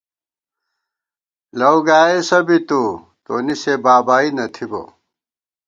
[1.59, 2.81] لَؤ گائېسہ بی تُو،
[3.23, 4.81] تونی سے بابائی نہ تھِبہ